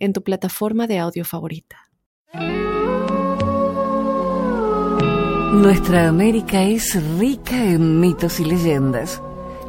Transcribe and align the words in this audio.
en 0.00 0.12
tu 0.12 0.22
plataforma 0.22 0.88
de 0.88 0.98
audio 0.98 1.24
favorita. 1.24 1.76
Nuestra 5.52 6.08
América 6.08 6.62
es 6.62 7.00
rica 7.18 7.64
en 7.64 8.00
mitos 8.00 8.40
y 8.40 8.44
leyendas. 8.44 9.22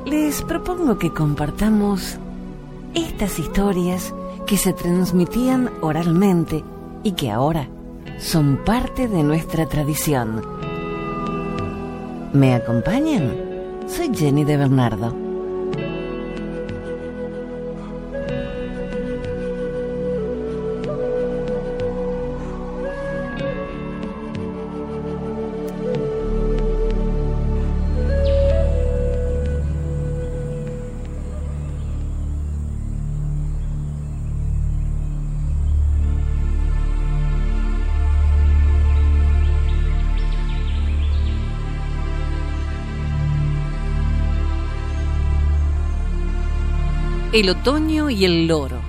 Les 0.06 0.42
propongo 0.42 0.98
que 0.98 1.14
compartamos 1.14 2.18
estas 2.94 3.40
historias 3.40 4.14
que 4.48 4.58
se 4.58 4.74
transmitían 4.74 5.70
oralmente 5.82 6.64
y 7.04 7.12
que 7.14 7.30
ahora 7.30 7.68
son 8.20 8.64
parte 8.64 9.08
de 9.08 9.24
nuestra 9.24 9.68
tradición. 9.68 10.42
¿Me 12.34 12.54
acompañan? 12.54 13.36
Soy 13.88 14.12
Jenny 14.14 14.44
de 14.44 14.58
Bernardo. 14.58 15.31
El 47.34 47.50
otoño 47.50 48.10
y 48.10 48.26
el 48.26 48.46
loro. 48.46 48.82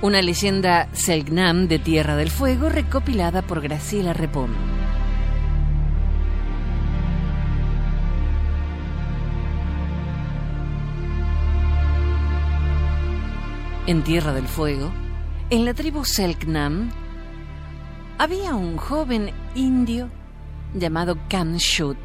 Una 0.00 0.22
leyenda 0.22 0.88
Selgnam 0.92 1.68
de 1.68 1.78
Tierra 1.78 2.16
del 2.16 2.30
Fuego 2.30 2.70
recopilada 2.70 3.42
por 3.42 3.60
Graciela 3.60 4.14
Repón. 4.14 4.54
En 13.86 14.02
Tierra 14.04 14.32
del 14.32 14.48
Fuego, 14.48 14.90
en 15.50 15.66
la 15.66 15.74
tribu 15.74 16.02
Selknam, 16.06 16.90
había 18.16 18.54
un 18.54 18.78
joven 18.78 19.32
indio 19.54 20.08
llamado 20.72 21.18
Kamshut, 21.28 21.98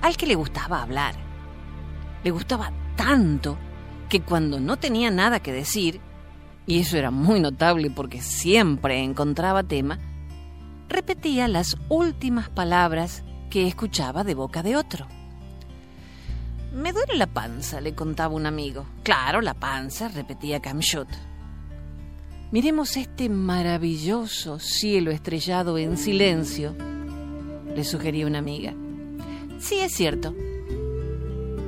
al 0.00 0.16
que 0.16 0.28
le 0.28 0.36
gustaba 0.36 0.80
hablar. 0.80 1.16
Le 2.22 2.30
gustaba 2.30 2.70
tanto 2.94 3.58
que 4.12 4.20
cuando 4.20 4.60
no 4.60 4.76
tenía 4.76 5.10
nada 5.10 5.40
que 5.40 5.54
decir, 5.54 5.98
y 6.66 6.80
eso 6.80 6.98
era 6.98 7.10
muy 7.10 7.40
notable 7.40 7.90
porque 7.90 8.20
siempre 8.20 9.02
encontraba 9.02 9.62
tema, 9.62 9.98
repetía 10.86 11.48
las 11.48 11.78
últimas 11.88 12.50
palabras 12.50 13.24
que 13.48 13.66
escuchaba 13.66 14.22
de 14.22 14.34
boca 14.34 14.62
de 14.62 14.76
otro. 14.76 15.06
Me 16.74 16.92
duele 16.92 17.16
la 17.16 17.26
panza, 17.26 17.80
le 17.80 17.94
contaba 17.94 18.34
un 18.34 18.44
amigo. 18.44 18.84
Claro, 19.02 19.40
la 19.40 19.54
panza, 19.54 20.08
repetía 20.08 20.60
Camshot. 20.60 21.08
Miremos 22.50 22.98
este 22.98 23.30
maravilloso 23.30 24.58
cielo 24.58 25.10
estrellado 25.10 25.78
en 25.78 25.96
silencio, 25.96 26.76
le 27.74 27.82
sugería 27.82 28.26
una 28.26 28.40
amiga. 28.40 28.74
Sí, 29.58 29.78
es 29.78 29.94
cierto, 29.94 30.34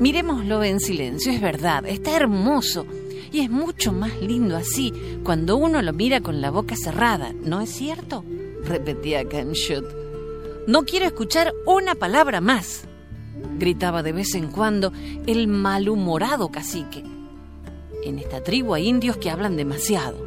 Miremoslo 0.00 0.64
en 0.64 0.80
silencio, 0.80 1.30
es 1.30 1.40
verdad, 1.40 1.86
está 1.86 2.16
hermoso 2.16 2.84
y 3.32 3.40
es 3.40 3.50
mucho 3.50 3.92
más 3.92 4.20
lindo 4.20 4.56
así 4.56 4.92
cuando 5.22 5.56
uno 5.56 5.82
lo 5.82 5.92
mira 5.92 6.20
con 6.20 6.40
la 6.40 6.50
boca 6.50 6.76
cerrada, 6.76 7.32
¿no 7.44 7.60
es 7.60 7.70
cierto? 7.70 8.24
repetía 8.64 9.28
Canshut. 9.28 9.84
No 10.66 10.84
quiero 10.84 11.06
escuchar 11.06 11.52
una 11.66 11.94
palabra 11.94 12.40
más, 12.40 12.84
gritaba 13.58 14.02
de 14.02 14.12
vez 14.12 14.34
en 14.34 14.48
cuando 14.48 14.92
el 15.26 15.46
malhumorado 15.46 16.48
cacique. 16.50 17.04
En 18.02 18.18
esta 18.18 18.42
tribu 18.42 18.74
hay 18.74 18.88
indios 18.88 19.16
que 19.16 19.30
hablan 19.30 19.56
demasiado. 19.56 20.26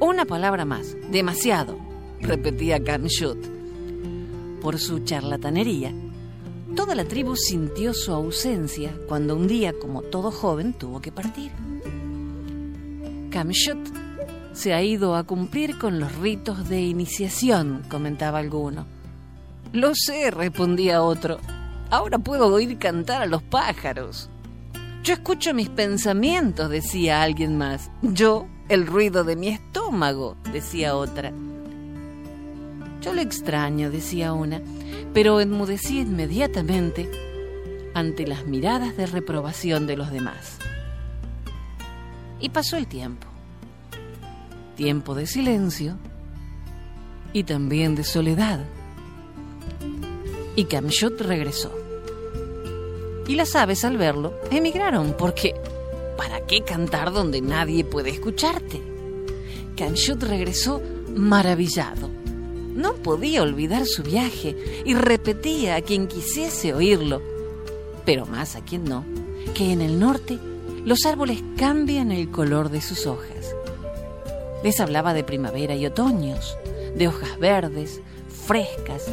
Una 0.00 0.24
palabra 0.24 0.64
más, 0.64 0.96
demasiado, 1.10 1.78
repetía 2.20 2.82
Canshut. 2.82 3.38
Por 4.60 4.78
su 4.78 5.00
charlatanería, 5.00 5.92
Toda 6.76 6.94
la 6.94 7.04
tribu 7.04 7.36
sintió 7.36 7.92
su 7.92 8.12
ausencia 8.12 8.94
cuando 9.06 9.36
un 9.36 9.46
día, 9.46 9.74
como 9.78 10.00
todo 10.00 10.30
joven, 10.30 10.72
tuvo 10.72 11.02
que 11.02 11.12
partir. 11.12 11.52
Kamshut 13.30 13.78
se 14.54 14.72
ha 14.72 14.82
ido 14.82 15.14
a 15.14 15.24
cumplir 15.24 15.78
con 15.78 16.00
los 16.00 16.14
ritos 16.16 16.68
de 16.70 16.80
iniciación, 16.80 17.82
comentaba 17.90 18.38
alguno. 18.38 18.86
Lo 19.72 19.94
sé, 19.94 20.30
respondía 20.30 21.02
otro. 21.02 21.38
Ahora 21.90 22.18
puedo 22.18 22.46
oír 22.46 22.78
cantar 22.78 23.20
a 23.20 23.26
los 23.26 23.42
pájaros. 23.42 24.30
Yo 25.02 25.12
escucho 25.12 25.52
mis 25.52 25.68
pensamientos, 25.68 26.70
decía 26.70 27.22
alguien 27.22 27.58
más. 27.58 27.90
Yo, 28.00 28.46
el 28.70 28.86
ruido 28.86 29.24
de 29.24 29.36
mi 29.36 29.48
estómago, 29.48 30.36
decía 30.52 30.96
otra. 30.96 31.32
Yo 33.02 33.12
lo 33.12 33.20
extraño, 33.20 33.90
decía 33.90 34.32
una 34.32 34.62
pero 35.12 35.40
enmudecí 35.40 36.00
inmediatamente 36.00 37.10
ante 37.94 38.26
las 38.26 38.46
miradas 38.46 38.96
de 38.96 39.06
reprobación 39.06 39.86
de 39.86 39.96
los 39.96 40.10
demás. 40.10 40.58
Y 42.40 42.48
pasó 42.48 42.76
el 42.76 42.86
tiempo. 42.86 43.26
Tiempo 44.76 45.14
de 45.14 45.26
silencio 45.26 45.96
y 47.32 47.44
también 47.44 47.94
de 47.94 48.04
soledad. 48.04 48.64
Y 50.56 50.64
Kamshut 50.64 51.20
regresó. 51.20 51.72
Y 53.28 53.36
las 53.36 53.54
aves 53.54 53.84
al 53.84 53.96
verlo 53.96 54.34
emigraron 54.50 55.14
porque 55.16 55.54
¿para 56.16 56.44
qué 56.46 56.62
cantar 56.62 57.12
donde 57.12 57.40
nadie 57.40 57.84
puede 57.84 58.10
escucharte? 58.10 58.82
Kamshut 59.76 60.22
regresó 60.22 60.82
maravillado 61.14 62.21
no 62.74 62.94
podía 62.94 63.42
olvidar 63.42 63.86
su 63.86 64.02
viaje 64.02 64.56
y 64.84 64.94
repetía 64.94 65.76
a 65.76 65.82
quien 65.82 66.06
quisiese 66.06 66.74
oírlo, 66.74 67.20
pero 68.04 68.26
más 68.26 68.56
a 68.56 68.64
quien 68.64 68.84
no, 68.84 69.04
que 69.54 69.72
en 69.72 69.80
el 69.80 69.98
norte 69.98 70.38
los 70.84 71.04
árboles 71.06 71.42
cambian 71.56 72.10
el 72.12 72.30
color 72.30 72.70
de 72.70 72.80
sus 72.80 73.06
hojas. 73.06 73.54
Les 74.64 74.80
hablaba 74.80 75.14
de 75.14 75.24
primavera 75.24 75.74
y 75.74 75.86
otoños, 75.86 76.56
de 76.96 77.08
hojas 77.08 77.38
verdes, 77.38 78.00
frescas, 78.46 79.04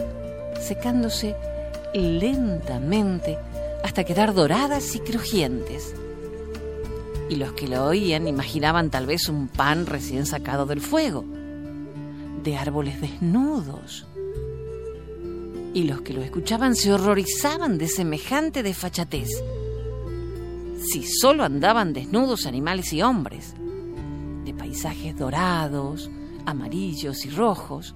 secándose 0.61 1.35
lentamente 1.93 3.37
hasta 3.83 4.03
quedar 4.03 4.33
doradas 4.33 4.95
y 4.95 4.99
crujientes. 4.99 5.95
Y 7.29 7.35
los 7.35 7.53
que 7.53 7.67
lo 7.67 7.85
oían 7.85 8.27
imaginaban 8.27 8.89
tal 8.89 9.05
vez 9.05 9.29
un 9.29 9.47
pan 9.47 9.85
recién 9.85 10.25
sacado 10.25 10.65
del 10.65 10.81
fuego 10.81 11.25
de 12.49 12.57
árboles 12.57 12.99
desnudos. 12.99 14.07
Y 15.75 15.83
los 15.83 16.01
que 16.01 16.13
lo 16.13 16.23
escuchaban 16.23 16.75
se 16.75 16.91
horrorizaban 16.91 17.77
de 17.77 17.87
semejante 17.87 18.63
desfachatez. 18.63 19.29
Si 20.91 21.03
solo 21.05 21.43
andaban 21.43 21.93
desnudos 21.93 22.47
animales 22.47 22.91
y 22.91 23.03
hombres, 23.03 23.53
de 24.45 24.53
paisajes 24.55 25.15
dorados, 25.15 26.09
amarillos 26.47 27.23
y 27.23 27.29
rojos, 27.29 27.93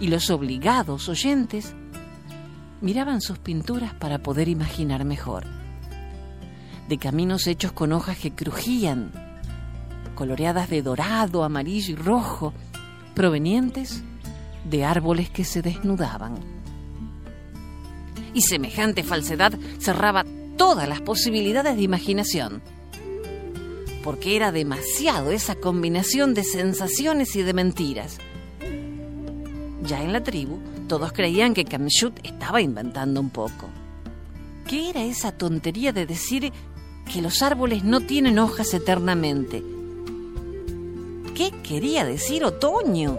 y 0.00 0.08
los 0.08 0.28
obligados 0.28 1.08
oyentes 1.08 1.74
miraban 2.82 3.22
sus 3.22 3.38
pinturas 3.38 3.94
para 3.94 4.18
poder 4.18 4.48
imaginar 4.48 5.06
mejor, 5.06 5.46
de 6.90 6.98
caminos 6.98 7.46
hechos 7.46 7.72
con 7.72 7.94
hojas 7.94 8.18
que 8.18 8.34
crujían, 8.34 9.12
coloreadas 10.14 10.68
de 10.68 10.82
dorado, 10.82 11.42
amarillo 11.42 11.94
y 11.94 11.96
rojo, 11.96 12.52
provenientes 13.16 14.02
de 14.68 14.84
árboles 14.84 15.30
que 15.30 15.42
se 15.42 15.62
desnudaban. 15.62 16.34
Y 18.34 18.42
semejante 18.42 19.02
falsedad 19.02 19.58
cerraba 19.78 20.26
todas 20.58 20.86
las 20.86 21.00
posibilidades 21.00 21.76
de 21.76 21.82
imaginación, 21.82 22.60
porque 24.04 24.36
era 24.36 24.52
demasiado 24.52 25.30
esa 25.32 25.54
combinación 25.54 26.34
de 26.34 26.44
sensaciones 26.44 27.34
y 27.36 27.42
de 27.42 27.54
mentiras. 27.54 28.18
Ya 29.82 30.02
en 30.02 30.12
la 30.12 30.22
tribu, 30.22 30.58
todos 30.86 31.12
creían 31.12 31.54
que 31.54 31.64
Kamshut 31.64 32.20
estaba 32.22 32.60
inventando 32.60 33.18
un 33.20 33.30
poco. 33.30 33.70
¿Qué 34.68 34.90
era 34.90 35.02
esa 35.02 35.32
tontería 35.32 35.92
de 35.92 36.04
decir 36.04 36.52
que 37.10 37.22
los 37.22 37.40
árboles 37.40 37.82
no 37.82 38.00
tienen 38.00 38.38
hojas 38.38 38.74
eternamente? 38.74 39.62
¿Qué 41.36 41.52
quería 41.62 42.06
decir 42.06 42.44
otoño? 42.44 43.18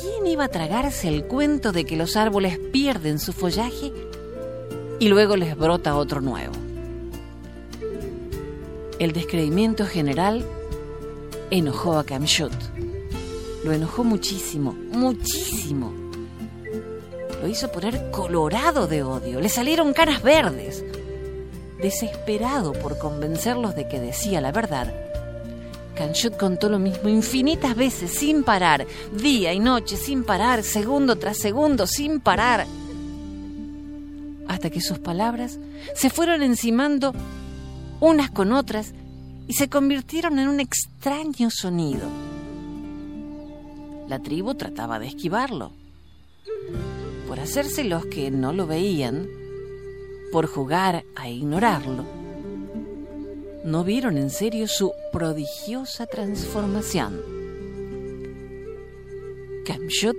¿Quién 0.00 0.24
iba 0.24 0.44
a 0.44 0.48
tragarse 0.48 1.08
el 1.08 1.24
cuento 1.24 1.72
de 1.72 1.84
que 1.84 1.96
los 1.96 2.14
árboles 2.16 2.60
pierden 2.72 3.18
su 3.18 3.32
follaje 3.32 3.92
y 5.00 5.08
luego 5.08 5.34
les 5.34 5.56
brota 5.56 5.96
otro 5.96 6.20
nuevo? 6.20 6.52
El 9.00 9.10
descreimiento 9.10 9.84
general 9.84 10.46
enojó 11.50 11.98
a 11.98 12.04
Kamshut. 12.04 12.52
Lo 13.64 13.72
enojó 13.72 14.04
muchísimo, 14.04 14.70
muchísimo. 14.92 15.92
Lo 17.42 17.48
hizo 17.48 17.72
poner 17.72 18.12
colorado 18.12 18.86
de 18.86 19.02
odio. 19.02 19.40
Le 19.40 19.48
salieron 19.48 19.92
caras 19.92 20.22
verdes. 20.22 20.84
Desesperado 21.80 22.72
por 22.74 22.96
convencerlos 22.98 23.74
de 23.74 23.88
que 23.88 23.98
decía 23.98 24.40
la 24.40 24.52
verdad, 24.52 24.94
Kamshut 25.96 26.36
contó 26.36 26.68
lo 26.68 26.78
mismo 26.78 27.08
infinitas 27.08 27.76
veces, 27.76 28.10
sin 28.10 28.44
parar, 28.44 28.86
día 29.12 29.52
y 29.52 29.60
noche, 29.60 29.96
sin 29.96 30.24
parar, 30.24 30.62
segundo 30.62 31.16
tras 31.16 31.38
segundo, 31.38 31.86
sin 31.86 32.20
parar, 32.20 32.66
hasta 34.48 34.70
que 34.70 34.80
sus 34.80 34.98
palabras 34.98 35.58
se 35.94 36.10
fueron 36.10 36.42
encimando 36.42 37.12
unas 38.00 38.30
con 38.30 38.52
otras 38.52 38.94
y 39.46 39.54
se 39.54 39.68
convirtieron 39.68 40.38
en 40.38 40.48
un 40.48 40.60
extraño 40.60 41.50
sonido. 41.50 42.08
La 44.08 44.18
tribu 44.18 44.54
trataba 44.54 44.98
de 44.98 45.06
esquivarlo. 45.08 45.72
Por 47.26 47.40
hacerse 47.40 47.84
los 47.84 48.06
que 48.06 48.30
no 48.30 48.52
lo 48.52 48.66
veían, 48.66 49.26
por 50.32 50.46
jugar 50.46 51.04
a 51.16 51.28
ignorarlo, 51.28 52.04
no 53.64 53.84
vieron 53.84 54.18
en 54.18 54.30
serio 54.30 54.66
su 54.66 54.92
prodigiosa 55.12 56.06
transformación. 56.06 57.20
Kamshut 59.66 60.16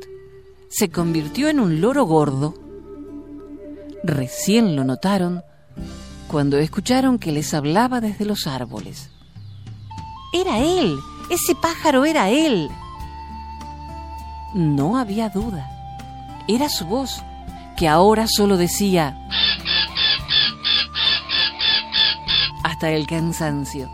se 0.70 0.90
convirtió 0.90 1.50
en 1.50 1.60
un 1.60 1.82
loro 1.82 2.06
gordo. 2.06 2.54
Recién 4.04 4.76
lo 4.76 4.84
notaron 4.84 5.44
cuando 6.28 6.58
escucharon 6.58 7.20
que 7.20 7.32
les 7.32 7.54
hablaba 7.54 8.02
desde 8.02 8.26
los 8.26 8.48
árboles. 8.48 9.10
Era 10.34 10.60
él, 10.60 10.96
ese 11.30 11.54
pájaro 11.56 12.06
era 12.06 12.30
él. 12.30 12.70
No 14.56 14.98
había 14.98 15.30
duda. 15.30 15.70
Era 16.48 16.70
su 16.70 16.86
voz, 16.86 17.22
que 17.78 17.88
ahora 17.88 18.26
solo 18.28 18.58
decía 18.58 19.28
el 22.92 23.08
cansancio. 23.08 23.90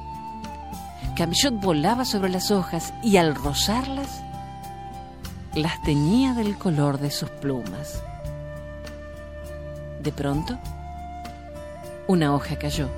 Kamshot 1.15 1.61
volaba 1.61 2.05
sobre 2.05 2.29
las 2.29 2.51
hojas 2.51 2.93
y 3.03 3.17
al 3.17 3.35
rozarlas 3.35 4.21
las 5.53 5.81
teñía 5.81 6.33
del 6.33 6.57
color 6.57 6.99
de 6.99 7.11
sus 7.11 7.29
plumas. 7.29 8.01
De 10.01 10.11
pronto, 10.11 10.57
una 12.07 12.33
hoja 12.33 12.57
cayó. 12.57 12.89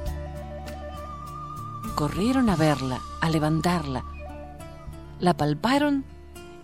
Corrieron 1.95 2.49
a 2.49 2.55
verla, 2.55 2.99
a 3.21 3.29
levantarla. 3.29 4.03
La 5.19 5.33
palparon 5.35 6.05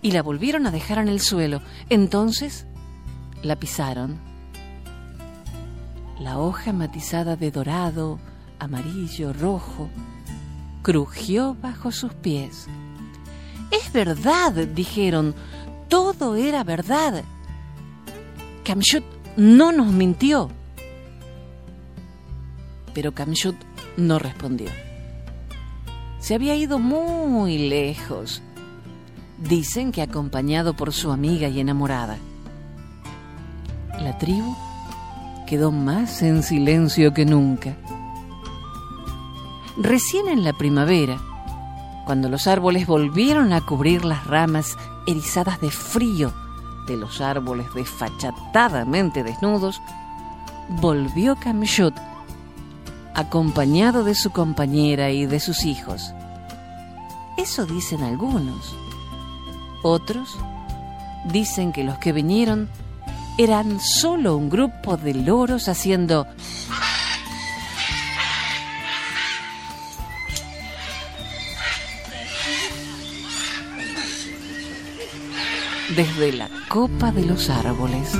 y 0.00 0.12
la 0.12 0.22
volvieron 0.22 0.66
a 0.66 0.70
dejar 0.70 0.98
en 0.98 1.08
el 1.08 1.20
suelo. 1.20 1.60
Entonces 1.90 2.66
la 3.42 3.56
pisaron. 3.56 4.18
La 6.20 6.38
hoja 6.38 6.72
matizada 6.72 7.36
de 7.36 7.50
dorado, 7.50 8.18
amarillo, 8.58 9.32
rojo, 9.32 9.88
crujió 10.82 11.56
bajo 11.60 11.92
sus 11.92 12.14
pies. 12.14 12.66
Es 13.70 13.92
verdad, 13.92 14.52
dijeron, 14.52 15.34
todo 15.88 16.36
era 16.36 16.64
verdad. 16.64 17.24
Kamshut 18.64 19.04
no 19.36 19.72
nos 19.72 19.88
mintió. 19.88 20.50
Pero 22.94 23.12
Kamshut 23.12 23.56
no 23.96 24.18
respondió. 24.18 24.70
Se 26.18 26.34
había 26.34 26.56
ido 26.56 26.78
muy 26.78 27.68
lejos. 27.68 28.42
Dicen 29.38 29.92
que 29.92 30.02
acompañado 30.02 30.74
por 30.74 30.92
su 30.92 31.12
amiga 31.12 31.48
y 31.48 31.60
enamorada. 31.60 32.18
La 34.00 34.18
tribu 34.18 34.56
quedó 35.46 35.70
más 35.70 36.22
en 36.22 36.42
silencio 36.42 37.14
que 37.14 37.24
nunca. 37.24 37.76
Recién 39.80 40.26
en 40.26 40.42
la 40.42 40.52
primavera, 40.52 41.18
cuando 42.04 42.28
los 42.28 42.48
árboles 42.48 42.88
volvieron 42.88 43.52
a 43.52 43.60
cubrir 43.60 44.04
las 44.04 44.26
ramas 44.26 44.76
erizadas 45.06 45.60
de 45.60 45.70
frío 45.70 46.32
de 46.88 46.96
los 46.96 47.20
árboles 47.20 47.72
desfachatadamente 47.74 49.22
desnudos, 49.22 49.80
volvió 50.68 51.36
Kamshut 51.36 51.94
acompañado 53.14 54.02
de 54.02 54.16
su 54.16 54.30
compañera 54.30 55.10
y 55.10 55.26
de 55.26 55.38
sus 55.38 55.64
hijos. 55.64 56.12
Eso 57.36 57.64
dicen 57.64 58.02
algunos. 58.02 58.74
Otros 59.84 60.36
dicen 61.26 61.70
que 61.70 61.84
los 61.84 61.98
que 61.98 62.12
vinieron 62.12 62.68
eran 63.38 63.78
solo 63.78 64.36
un 64.36 64.50
grupo 64.50 64.96
de 64.96 65.14
loros 65.14 65.68
haciendo 65.68 66.26
desde 75.96 76.32
la 76.32 76.48
copa 76.68 77.12
de 77.12 77.24
los 77.24 77.48
árboles. 77.50 78.12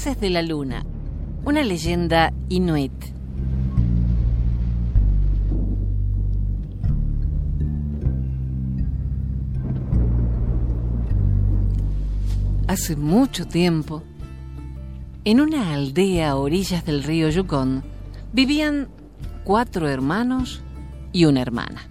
De 0.00 0.30
la 0.30 0.40
luna, 0.40 0.82
una 1.44 1.62
leyenda 1.62 2.32
inuit. 2.48 2.90
Hace 12.66 12.96
mucho 12.96 13.46
tiempo, 13.46 14.02
en 15.24 15.42
una 15.42 15.74
aldea 15.74 16.30
a 16.30 16.36
orillas 16.36 16.86
del 16.86 17.04
río 17.04 17.28
Yukon, 17.28 17.82
vivían 18.32 18.88
cuatro 19.44 19.86
hermanos 19.86 20.62
y 21.12 21.26
una 21.26 21.42
hermana. 21.42 21.82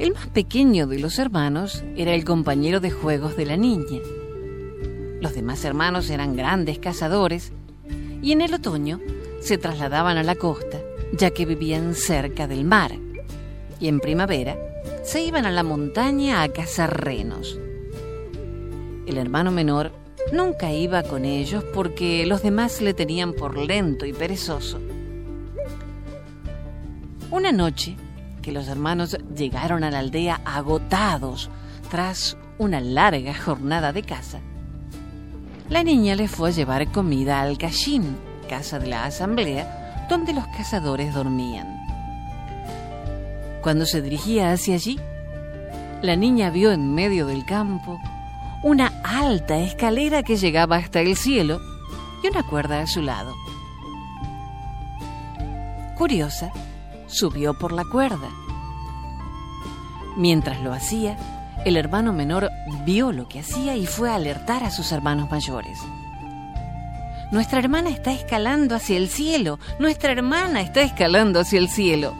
El 0.00 0.12
más 0.12 0.26
pequeño 0.26 0.88
de 0.88 0.98
los 0.98 1.20
hermanos 1.20 1.84
era 1.96 2.12
el 2.12 2.24
compañero 2.24 2.80
de 2.80 2.90
juegos 2.90 3.36
de 3.36 3.46
la 3.46 3.56
niña 3.56 4.00
los 5.24 5.34
demás 5.34 5.64
hermanos 5.64 6.10
eran 6.10 6.36
grandes 6.36 6.78
cazadores 6.78 7.50
y 8.20 8.32
en 8.32 8.42
el 8.42 8.52
otoño 8.52 9.00
se 9.40 9.56
trasladaban 9.56 10.18
a 10.18 10.22
la 10.22 10.34
costa, 10.34 10.82
ya 11.14 11.30
que 11.30 11.46
vivían 11.46 11.94
cerca 11.94 12.46
del 12.46 12.66
mar. 12.66 12.92
Y 13.80 13.88
en 13.88 14.00
primavera 14.00 14.58
se 15.02 15.24
iban 15.24 15.46
a 15.46 15.50
la 15.50 15.62
montaña 15.62 16.42
a 16.42 16.48
cazar 16.50 17.02
renos. 17.02 17.58
El 19.06 19.16
hermano 19.16 19.50
menor 19.50 19.92
nunca 20.30 20.70
iba 20.72 21.02
con 21.02 21.24
ellos 21.24 21.64
porque 21.72 22.26
los 22.26 22.42
demás 22.42 22.82
le 22.82 22.92
tenían 22.92 23.32
por 23.32 23.56
lento 23.56 24.04
y 24.04 24.12
perezoso. 24.12 24.78
Una 27.30 27.50
noche 27.50 27.96
que 28.42 28.52
los 28.52 28.68
hermanos 28.68 29.16
llegaron 29.34 29.84
a 29.84 29.90
la 29.90 30.00
aldea 30.00 30.42
agotados 30.44 31.48
tras 31.90 32.36
una 32.58 32.82
larga 32.82 33.32
jornada 33.32 33.94
de 33.94 34.02
caza, 34.02 34.40
la 35.68 35.82
niña 35.82 36.14
le 36.14 36.28
fue 36.28 36.50
a 36.50 36.52
llevar 36.52 36.90
comida 36.92 37.40
al 37.40 37.56
Cachín, 37.58 38.16
casa 38.48 38.78
de 38.78 38.88
la 38.88 39.04
asamblea, 39.04 40.06
donde 40.10 40.32
los 40.34 40.46
cazadores 40.48 41.14
dormían. 41.14 41.66
Cuando 43.62 43.86
se 43.86 44.02
dirigía 44.02 44.52
hacia 44.52 44.74
allí, 44.74 45.00
la 46.02 46.16
niña 46.16 46.50
vio 46.50 46.70
en 46.72 46.94
medio 46.94 47.26
del 47.26 47.46
campo 47.46 47.98
una 48.62 48.92
alta 49.04 49.58
escalera 49.58 50.22
que 50.22 50.36
llegaba 50.36 50.76
hasta 50.76 51.00
el 51.00 51.16
cielo 51.16 51.60
y 52.22 52.28
una 52.28 52.42
cuerda 52.42 52.80
a 52.80 52.86
su 52.86 53.00
lado. 53.00 53.34
Curiosa, 55.96 56.50
subió 57.06 57.58
por 57.58 57.72
la 57.72 57.84
cuerda. 57.84 58.28
Mientras 60.16 60.60
lo 60.62 60.72
hacía, 60.72 61.16
el 61.64 61.76
hermano 61.76 62.12
menor 62.12 62.50
vio 62.84 63.12
lo 63.12 63.28
que 63.28 63.40
hacía 63.40 63.76
y 63.76 63.86
fue 63.86 64.10
a 64.10 64.16
alertar 64.16 64.64
a 64.64 64.70
sus 64.70 64.92
hermanos 64.92 65.30
mayores. 65.30 65.78
Nuestra 67.30 67.58
hermana 67.58 67.90
está 67.90 68.12
escalando 68.12 68.74
hacia 68.74 68.96
el 68.96 69.08
cielo. 69.08 69.58
Nuestra 69.78 70.12
hermana 70.12 70.60
está 70.60 70.82
escalando 70.82 71.40
hacia 71.40 71.58
el 71.58 71.68
cielo. 71.68 72.14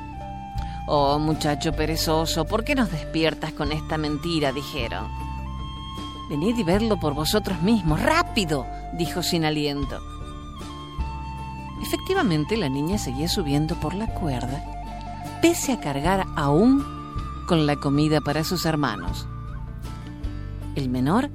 Oh, 0.87 1.19
muchacho 1.19 1.73
perezoso, 1.73 2.45
¿por 2.47 2.65
qué 2.65 2.75
nos 2.75 2.91
despiertas 2.91 3.53
con 3.53 3.71
esta 3.71 3.97
mentira? 3.97 4.53
dijeron. 4.53 5.07
Venid 6.29 6.59
y 6.59 6.63
verlo 6.63 6.99
por 6.99 7.15
vosotros 7.15 7.63
mismos. 7.63 8.01
¡Rápido! 8.01 8.67
dijo 8.95 9.23
sin 9.23 9.45
aliento. 9.45 10.01
Efectivamente, 11.83 12.57
la 12.57 12.69
niña 12.69 12.99
seguía 12.99 13.29
subiendo 13.29 13.75
por 13.77 13.95
la 13.95 14.07
cuerda, 14.07 14.65
pese 15.43 15.73
a 15.73 15.81
cargar 15.81 16.25
aún 16.35 16.83
con 17.47 17.67
la 17.67 17.77
comida 17.77 18.21
para 18.21 18.43
sus 18.43 18.65
hermanos. 18.65 19.29
El 20.75 20.89
menor 20.89 21.31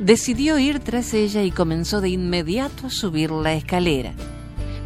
decidió 0.00 0.58
ir 0.58 0.80
tras 0.80 1.14
ella 1.14 1.42
y 1.42 1.50
comenzó 1.50 2.00
de 2.00 2.08
inmediato 2.08 2.86
a 2.86 2.90
subir 2.90 3.30
la 3.30 3.52
escalera, 3.52 4.14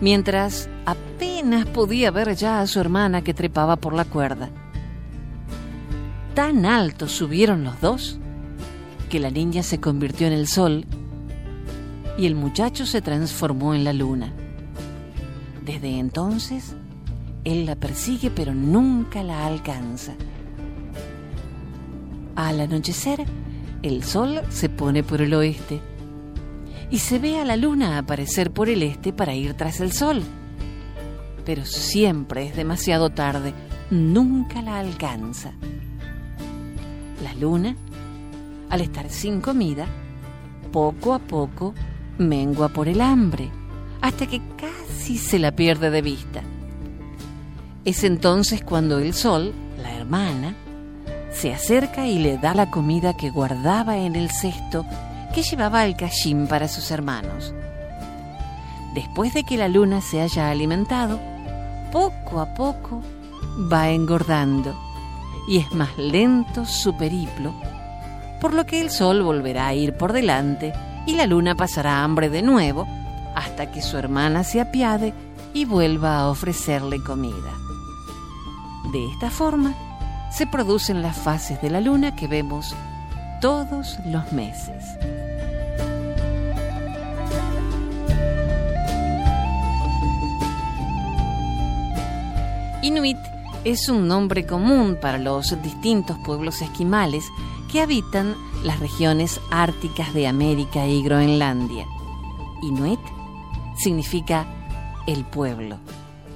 mientras 0.01 0.69
apenas 0.87 1.67
podía 1.67 2.11
ver 2.11 2.35
ya 2.35 2.61
a 2.61 2.67
su 2.67 2.81
hermana 2.81 3.23
que 3.23 3.35
trepaba 3.35 3.77
por 3.77 3.95
la 3.95 4.05
cuerda. 4.05 4.51
Tan 6.35 6.67
alto 6.67 7.09
subieron 7.09 7.63
los 7.63 7.81
dos 7.81 8.19
que 9.09 9.21
la 9.21 9.31
niña 9.31 9.63
se 9.63 9.79
convirtió 9.81 10.27
en 10.27 10.33
el 10.33 10.49
sol 10.49 10.85
y 12.19 12.27
el 12.27 12.35
muchacho 12.35 12.87
se 12.87 13.01
transformó 13.01 13.75
en 13.75 13.85
la 13.85 13.93
luna. 13.93 14.33
Desde 15.65 15.99
entonces, 15.99 16.75
él 17.45 17.67
la 17.67 17.77
persigue 17.77 18.31
pero 18.31 18.55
nunca 18.55 19.23
la 19.23 19.47
alcanza. 19.47 20.15
Al 22.35 22.61
anochecer, 22.61 23.25
el 23.85 24.03
sol 24.03 24.41
se 24.49 24.71
pone 24.71 25.03
por 25.03 25.21
el 25.21 25.35
oeste 25.35 25.79
y 26.91 27.01
se 27.01 27.19
ve 27.19 27.39
a 27.39 27.45
la 27.45 27.55
luna 27.57 27.99
aparecer 27.99 28.51
por 28.51 28.71
el 28.71 28.83
este 28.83 29.13
para 29.13 29.35
ir 29.35 29.53
tras 29.55 29.79
el 29.81 29.93
sol. 29.93 30.23
Pero 31.45 31.67
siempre 31.67 32.47
es 32.47 32.57
demasiado 32.57 33.11
tarde, 33.11 33.53
nunca 33.91 34.63
la 34.63 34.79
alcanza. 34.79 35.53
La 37.23 37.35
luna, 37.35 37.77
al 38.71 38.81
estar 38.81 39.11
sin 39.11 39.43
comida, 39.43 39.87
poco 40.73 41.13
a 41.13 41.19
poco 41.19 41.75
mengua 42.17 42.71
por 42.71 42.89
el 42.89 43.03
hambre, 43.03 43.51
hasta 44.01 44.27
que 44.27 44.41
casi 44.57 45.19
se 45.19 45.39
la 45.39 45.55
pierde 45.55 45.91
de 45.91 46.01
vista. 46.01 46.43
Es 47.85 48.03
entonces 48.03 48.63
cuando 48.63 48.99
el 48.99 49.13
sol, 49.13 49.53
la 49.83 49.95
hermana, 49.95 50.55
se 51.35 51.53
acerca 51.53 52.07
y 52.07 52.19
le 52.19 52.39
da 52.39 52.55
la 52.55 52.71
comida 52.71 53.15
que 53.15 53.31
guardaba 53.31 53.99
en 53.99 54.17
el 54.17 54.31
cesto 54.31 54.87
que 55.35 55.43
llevaba 55.43 55.83
al 55.83 55.97
cachín 55.97 56.47
para 56.47 56.69
sus 56.69 56.91
hermanos. 56.91 57.53
Después 58.95 59.35
de 59.35 59.43
que 59.43 59.57
la 59.57 59.69
luna 59.69 60.01
se 60.01 60.21
haya 60.21 60.51
alimentado, 60.51 61.19
poco 61.91 62.41
a 62.41 62.55
poco 62.55 63.03
va 63.71 63.91
engordando 63.91 64.75
y 65.49 65.59
es 65.59 65.73
más 65.73 65.99
lento 65.99 66.65
su 66.65 66.97
periplo, 66.97 67.53
por 68.41 68.55
lo 68.55 68.65
que 68.65 68.81
el 68.81 68.91
sol 68.91 69.23
volverá 69.23 69.67
a 69.67 69.75
ir 69.75 69.97
por 69.97 70.13
delante 70.13 70.73
y 71.07 71.17
la 71.17 71.27
luna 71.27 71.57
pasará 71.57 72.05
hambre 72.05 72.31
de 72.31 72.43
nuevo 72.43 72.87
hasta 73.35 73.73
que 73.73 73.83
su 73.83 73.99
hermana 73.99 74.45
se 74.45 74.61
apiade 74.61 75.13
y 75.53 75.65
vuelva 75.65 76.19
a 76.19 76.29
ofrecerle 76.29 77.03
comida. 77.03 77.53
De 78.93 79.11
esta 79.11 79.31
forma, 79.31 79.75
se 80.35 80.49
producen 80.49 81.01
las 81.01 81.17
fases 81.17 81.63
de 81.63 81.71
la 81.71 81.81
luna 81.81 82.17
que 82.17 82.27
vemos 82.27 82.75
todos 83.41 83.99
los 84.05 84.33
meses. 84.33 84.85
Inuit 92.83 93.17
es 93.63 93.89
un 93.89 94.09
nombre 94.09 94.45
común 94.45 94.99
para 95.01 95.19
los 95.19 95.63
distintos 95.63 96.19
pueblos 96.19 96.61
esquimales 96.63 97.25
que 97.71 97.81
habitan 97.81 98.35
las 98.65 98.81
regiones 98.81 99.41
árticas 99.53 100.13
de 100.15 100.27
América 100.27 100.85
y 100.89 101.05
Groenlandia. 101.05 101.87
Inuit 102.61 103.01
significa 103.77 104.47
el 105.07 105.25
pueblo. 105.25 105.77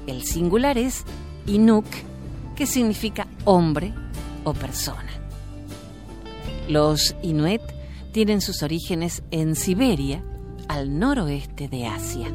El 0.07 0.23
singular 0.23 0.79
es 0.79 1.05
Inuk, 1.47 1.85
que 2.59 2.67
significa 2.67 3.29
hombre 3.45 3.95
o 4.43 4.53
persona. 4.53 5.13
Los 6.69 7.15
Inuit 7.23 7.63
tienen 8.11 8.41
sus 8.41 8.65
orígenes 8.65 9.23
en 9.31 9.55
Siberia, 9.55 10.25
al 10.67 10.99
noroeste 10.99 11.69
de 11.69 11.87
Asia. 11.87 12.27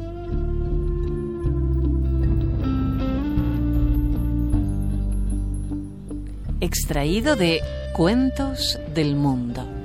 Extraído 6.62 7.36
de 7.36 7.60
Cuentos 7.94 8.80
del 8.96 9.18
Mundo. 9.18 9.83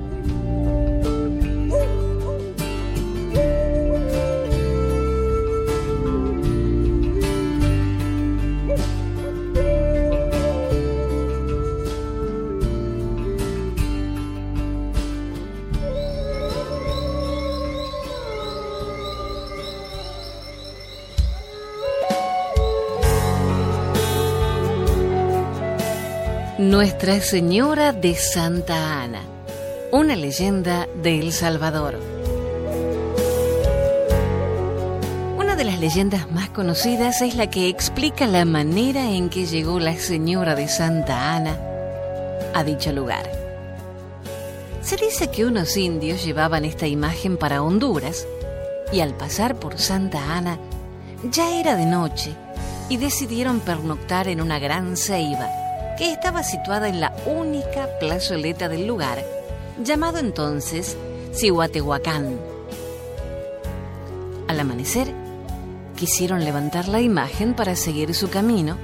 Nuestra 26.78 27.20
Señora 27.20 27.92
de 27.92 28.14
Santa 28.14 29.02
Ana, 29.02 29.22
una 29.90 30.14
leyenda 30.14 30.86
de 31.02 31.18
El 31.18 31.32
Salvador. 31.32 31.98
Una 35.36 35.56
de 35.56 35.64
las 35.64 35.80
leyendas 35.80 36.30
más 36.30 36.50
conocidas 36.50 37.20
es 37.20 37.34
la 37.34 37.50
que 37.50 37.68
explica 37.68 38.28
la 38.28 38.44
manera 38.44 39.10
en 39.10 39.28
que 39.28 39.46
llegó 39.46 39.80
la 39.80 39.96
Señora 39.96 40.54
de 40.54 40.68
Santa 40.68 41.34
Ana 41.34 41.58
a 42.54 42.62
dicho 42.62 42.92
lugar. 42.92 43.28
Se 44.80 44.94
dice 44.94 45.32
que 45.32 45.46
unos 45.46 45.76
indios 45.76 46.24
llevaban 46.24 46.64
esta 46.64 46.86
imagen 46.86 47.38
para 47.38 47.60
Honduras 47.60 48.24
y 48.92 49.00
al 49.00 49.14
pasar 49.14 49.56
por 49.56 49.80
Santa 49.80 50.36
Ana 50.36 50.60
ya 51.28 51.58
era 51.58 51.74
de 51.74 51.86
noche 51.86 52.36
y 52.88 52.98
decidieron 52.98 53.58
pernoctar 53.58 54.28
en 54.28 54.40
una 54.40 54.60
gran 54.60 54.96
ceiba 54.96 55.57
que 55.98 56.12
estaba 56.12 56.44
situada 56.44 56.88
en 56.88 57.00
la 57.00 57.12
única 57.26 57.88
plazoleta 57.98 58.68
del 58.68 58.86
lugar, 58.86 59.24
llamado 59.82 60.18
entonces 60.18 60.96
Cihuatehuacán. 61.34 62.38
Al 64.46 64.60
amanecer, 64.60 65.12
quisieron 65.96 66.44
levantar 66.44 66.86
la 66.86 67.00
imagen 67.00 67.54
para 67.54 67.74
seguir 67.74 68.14
su 68.14 68.30
camino, 68.30 68.78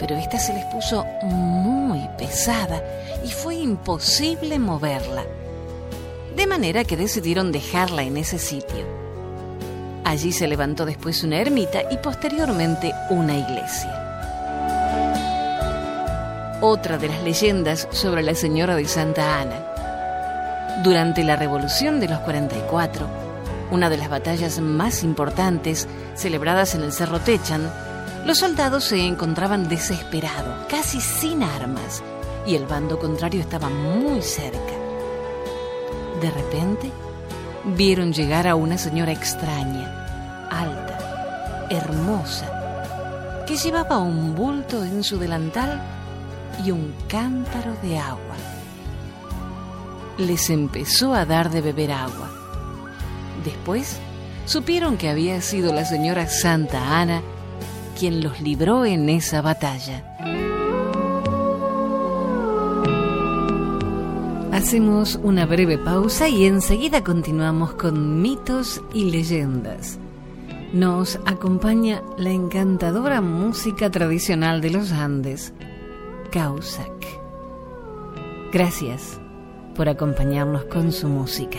pero 0.00 0.16
esta 0.16 0.38
se 0.40 0.52
les 0.52 0.64
puso 0.64 1.04
muy 1.22 2.00
pesada 2.18 2.82
y 3.24 3.30
fue 3.30 3.54
imposible 3.54 4.58
moverla. 4.58 5.24
De 6.34 6.46
manera 6.48 6.82
que 6.82 6.96
decidieron 6.96 7.52
dejarla 7.52 8.02
en 8.02 8.16
ese 8.16 8.38
sitio. 8.38 8.84
Allí 10.04 10.32
se 10.32 10.48
levantó 10.48 10.86
después 10.86 11.22
una 11.22 11.40
ermita 11.40 11.82
y 11.90 11.98
posteriormente 11.98 12.92
una 13.10 13.38
iglesia 13.38 14.05
otra 16.60 16.98
de 16.98 17.08
las 17.08 17.22
leyendas 17.22 17.88
sobre 17.90 18.22
la 18.22 18.34
Señora 18.34 18.76
de 18.76 18.86
Santa 18.86 19.40
Ana. 19.40 20.82
Durante 20.82 21.22
la 21.24 21.36
Revolución 21.36 22.00
de 22.00 22.08
los 22.08 22.20
44, 22.20 23.06
una 23.70 23.90
de 23.90 23.96
las 23.96 24.08
batallas 24.08 24.60
más 24.60 25.02
importantes 25.02 25.88
celebradas 26.14 26.74
en 26.74 26.82
el 26.82 26.92
Cerro 26.92 27.20
Techan, 27.20 27.70
los 28.24 28.38
soldados 28.38 28.84
se 28.84 29.00
encontraban 29.00 29.68
desesperados, 29.68 30.66
casi 30.68 31.00
sin 31.00 31.42
armas, 31.42 32.02
y 32.46 32.54
el 32.54 32.66
bando 32.66 32.98
contrario 32.98 33.40
estaba 33.40 33.68
muy 33.68 34.22
cerca. 34.22 34.58
De 36.20 36.30
repente, 36.30 36.90
vieron 37.64 38.12
llegar 38.12 38.46
a 38.46 38.54
una 38.54 38.78
señora 38.78 39.12
extraña, 39.12 40.48
alta, 40.50 41.66
hermosa, 41.70 43.44
que 43.46 43.56
llevaba 43.56 43.98
un 43.98 44.34
bulto 44.34 44.82
en 44.84 45.04
su 45.04 45.18
delantal 45.18 45.95
y 46.64 46.70
un 46.70 46.94
cántaro 47.08 47.74
de 47.82 47.98
agua. 47.98 48.36
Les 50.18 50.50
empezó 50.50 51.14
a 51.14 51.26
dar 51.26 51.50
de 51.50 51.60
beber 51.60 51.92
agua. 51.92 52.30
Después 53.44 53.98
supieron 54.44 54.96
que 54.96 55.08
había 55.08 55.40
sido 55.40 55.72
la 55.72 55.84
señora 55.84 56.26
Santa 56.26 57.00
Ana 57.00 57.22
quien 57.98 58.22
los 58.22 58.40
libró 58.40 58.84
en 58.84 59.08
esa 59.08 59.40
batalla. 59.40 60.04
Hacemos 64.52 65.18
una 65.22 65.46
breve 65.46 65.78
pausa 65.78 66.28
y 66.28 66.44
enseguida 66.44 67.04
continuamos 67.04 67.74
con 67.74 68.20
mitos 68.20 68.82
y 68.92 69.10
leyendas. 69.10 69.98
Nos 70.72 71.20
acompaña 71.24 72.02
la 72.18 72.30
encantadora 72.30 73.20
música 73.20 73.90
tradicional 73.90 74.60
de 74.60 74.70
los 74.70 74.92
Andes, 74.92 75.52
Causac. 76.30 76.92
Gracias 78.52 79.20
por 79.74 79.88
acompañarnos 79.88 80.64
con 80.64 80.92
su 80.92 81.08
música. 81.08 81.58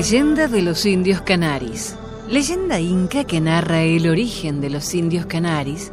Leyenda 0.00 0.48
de 0.48 0.62
los 0.62 0.86
indios 0.86 1.20
canaris. 1.20 1.94
Leyenda 2.26 2.80
inca 2.80 3.24
que 3.24 3.38
narra 3.38 3.82
el 3.82 4.08
origen 4.08 4.62
de 4.62 4.70
los 4.70 4.94
indios 4.94 5.26
canaris, 5.26 5.92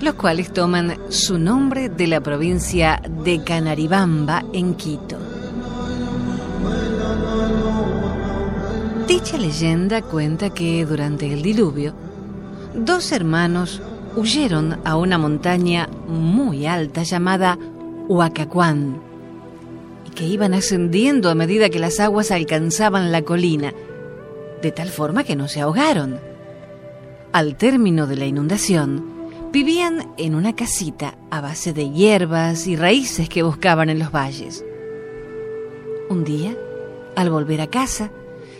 los 0.00 0.14
cuales 0.14 0.52
toman 0.52 0.96
su 1.08 1.40
nombre 1.40 1.88
de 1.88 2.06
la 2.06 2.20
provincia 2.20 3.02
de 3.24 3.42
Canaribamba 3.42 4.44
en 4.52 4.76
Quito. 4.76 5.18
Dicha 9.08 9.36
leyenda 9.38 10.02
cuenta 10.02 10.50
que 10.50 10.86
durante 10.86 11.32
el 11.32 11.42
diluvio, 11.42 11.94
dos 12.76 13.10
hermanos 13.10 13.82
huyeron 14.14 14.78
a 14.84 14.94
una 14.94 15.18
montaña 15.18 15.88
muy 16.06 16.64
alta 16.64 17.02
llamada 17.02 17.58
Huacacuán 18.06 19.07
que 20.18 20.26
iban 20.26 20.52
ascendiendo 20.52 21.30
a 21.30 21.36
medida 21.36 21.70
que 21.70 21.78
las 21.78 22.00
aguas 22.00 22.32
alcanzaban 22.32 23.12
la 23.12 23.22
colina, 23.22 23.72
de 24.60 24.72
tal 24.72 24.88
forma 24.88 25.22
que 25.22 25.36
no 25.36 25.46
se 25.46 25.60
ahogaron. 25.60 26.18
Al 27.32 27.56
término 27.56 28.08
de 28.08 28.16
la 28.16 28.26
inundación, 28.26 29.04
vivían 29.52 30.12
en 30.18 30.34
una 30.34 30.56
casita 30.56 31.16
a 31.30 31.40
base 31.40 31.72
de 31.72 31.92
hierbas 31.92 32.66
y 32.66 32.74
raíces 32.74 33.28
que 33.28 33.44
buscaban 33.44 33.90
en 33.90 34.00
los 34.00 34.10
valles. 34.10 34.64
Un 36.10 36.24
día, 36.24 36.56
al 37.14 37.30
volver 37.30 37.60
a 37.60 37.68
casa, 37.68 38.10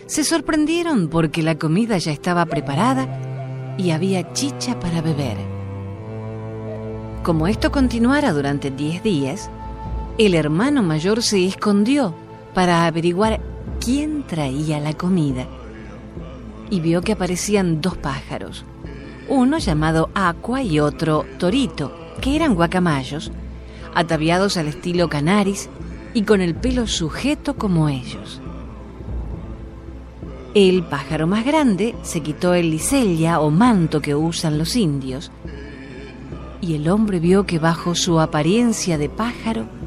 se 0.05 0.23
sorprendieron 0.23 1.09
porque 1.09 1.43
la 1.43 1.57
comida 1.57 1.97
ya 1.97 2.13
estaba 2.13 2.45
preparada 2.45 3.75
y 3.77 3.91
había 3.91 4.31
chicha 4.31 4.79
para 4.79 5.01
beber. 5.01 5.35
Como 7.21 7.47
esto 7.47 7.69
continuara 7.69 8.31
durante 8.31 8.71
diez 8.71 9.03
días, 9.03 9.51
el 10.19 10.35
hermano 10.35 10.83
mayor 10.83 11.23
se 11.23 11.45
escondió 11.45 12.13
para 12.53 12.85
averiguar 12.85 13.39
quién 13.79 14.27
traía 14.27 14.81
la 14.81 14.93
comida 14.93 15.47
y 16.69 16.81
vio 16.81 17.01
que 17.01 17.13
aparecían 17.13 17.79
dos 17.79 17.95
pájaros, 17.95 18.65
uno 19.29 19.59
llamado 19.59 20.09
Aqua 20.13 20.61
y 20.61 20.81
otro 20.81 21.25
Torito, 21.37 21.93
que 22.19 22.35
eran 22.35 22.53
guacamayos, 22.53 23.31
ataviados 23.95 24.57
al 24.57 24.67
estilo 24.67 25.07
canaris 25.07 25.69
y 26.13 26.23
con 26.23 26.41
el 26.41 26.53
pelo 26.53 26.85
sujeto 26.85 27.55
como 27.55 27.87
ellos. 27.87 28.41
El 30.53 30.83
pájaro 30.83 31.27
más 31.27 31.45
grande 31.45 31.95
se 32.01 32.19
quitó 32.19 32.53
el 32.53 32.71
lisella 32.71 33.39
o 33.39 33.51
manto 33.51 34.01
que 34.01 34.15
usan 34.15 34.57
los 34.57 34.75
indios, 34.75 35.31
y 36.59 36.75
el 36.75 36.89
hombre 36.89 37.21
vio 37.21 37.45
que 37.45 37.57
bajo 37.57 37.95
su 37.95 38.19
apariencia 38.19 38.97
de 38.97 39.07
pájaro 39.07 39.79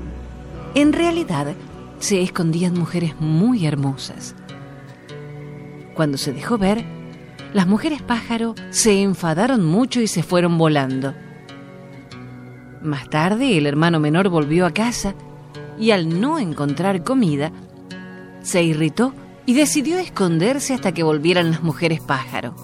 en 0.74 0.92
realidad, 0.92 1.54
se 1.98 2.22
escondían 2.22 2.74
mujeres 2.74 3.14
muy 3.20 3.66
hermosas. 3.66 4.34
Cuando 5.94 6.18
se 6.18 6.32
dejó 6.32 6.58
ver, 6.58 6.84
las 7.52 7.66
mujeres 7.66 8.00
pájaro 8.00 8.54
se 8.70 9.02
enfadaron 9.02 9.64
mucho 9.64 10.00
y 10.00 10.06
se 10.06 10.22
fueron 10.22 10.56
volando. 10.56 11.14
Más 12.82 13.08
tarde, 13.10 13.58
el 13.58 13.66
hermano 13.66 14.00
menor 14.00 14.30
volvió 14.30 14.64
a 14.66 14.72
casa 14.72 15.14
y 15.78 15.90
al 15.90 16.20
no 16.20 16.38
encontrar 16.38 17.04
comida, 17.04 17.52
se 18.40 18.62
irritó 18.62 19.12
y 19.44 19.54
decidió 19.54 19.98
esconderse 19.98 20.74
hasta 20.74 20.92
que 20.92 21.02
volvieran 21.02 21.50
las 21.50 21.62
mujeres 21.62 22.00
pájaro. 22.00 22.54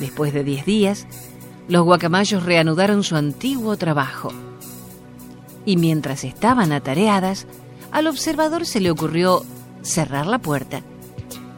Después 0.00 0.32
de 0.32 0.42
diez 0.42 0.64
días, 0.64 1.06
los 1.68 1.84
guacamayos 1.84 2.42
reanudaron 2.42 3.04
su 3.04 3.16
antiguo 3.16 3.76
trabajo 3.76 4.32
y 5.64 5.76
mientras 5.76 6.24
estaban 6.24 6.72
atareadas, 6.72 7.46
al 7.90 8.06
observador 8.06 8.66
se 8.66 8.80
le 8.80 8.90
ocurrió 8.90 9.44
cerrar 9.82 10.26
la 10.26 10.38
puerta 10.38 10.82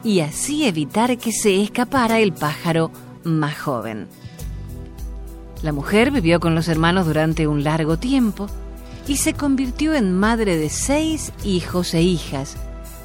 y 0.03 0.21
así 0.21 0.65
evitar 0.65 1.17
que 1.17 1.31
se 1.31 1.61
escapara 1.61 2.19
el 2.19 2.33
pájaro 2.33 2.91
más 3.23 3.57
joven. 3.57 4.07
La 5.63 5.71
mujer 5.71 6.11
vivió 6.11 6.39
con 6.39 6.55
los 6.55 6.67
hermanos 6.67 7.07
durante 7.07 7.47
un 7.47 7.63
largo 7.63 7.97
tiempo 7.97 8.47
y 9.07 9.17
se 9.17 9.33
convirtió 9.33 9.93
en 9.95 10.13
madre 10.13 10.57
de 10.57 10.69
seis 10.69 11.33
hijos 11.43 11.93
e 11.93 12.01
hijas, 12.01 12.57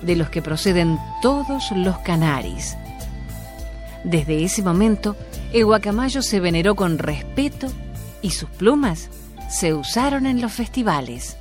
de 0.02 0.16
los 0.16 0.28
que 0.28 0.42
proceden 0.42 0.98
todos 1.22 1.70
los 1.74 1.96
canaris. 1.98 2.76
Desde 4.04 4.44
ese 4.44 4.62
momento, 4.62 5.16
el 5.52 5.64
guacamayo 5.64 6.22
se 6.22 6.40
veneró 6.40 6.74
con 6.74 6.98
respeto 6.98 7.68
y 8.20 8.30
sus 8.30 8.50
plumas 8.50 9.10
se 9.52 9.74
usaron 9.74 10.24
en 10.24 10.40
los 10.40 10.50
festivales. 10.50 11.36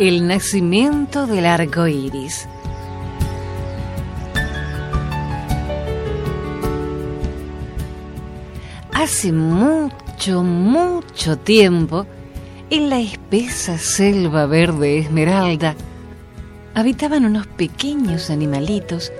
El 0.00 0.26
nacimiento 0.26 1.26
del 1.26 1.44
arco 1.44 1.86
iris. 1.86 2.48
Hace 8.94 9.30
mucho, 9.30 10.42
mucho 10.42 11.36
tiempo, 11.36 12.06
en 12.70 12.88
la 12.88 12.98
espesa 12.98 13.76
selva 13.76 14.46
verde 14.46 15.00
esmeralda, 15.00 15.76
habitaban 16.74 17.26
unos 17.26 17.46
pequeños 17.46 18.30
animalitos 18.30 19.12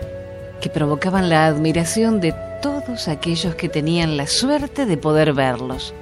que 0.62 0.70
provocaban 0.70 1.28
la 1.28 1.44
admiración 1.44 2.22
de 2.22 2.34
todos 2.62 3.06
aquellos 3.08 3.54
que 3.54 3.68
tenían 3.68 4.16
la 4.16 4.26
suerte 4.26 4.86
de 4.86 4.96
poder 4.96 5.34
verlos. 5.34 5.92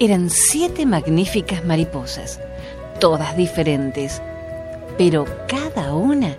Eran 0.00 0.30
siete 0.30 0.84
magníficas 0.84 1.64
mariposas, 1.64 2.40
todas 2.98 3.36
diferentes, 3.36 4.22
pero 4.98 5.26
cada 5.48 5.94
una 5.94 6.34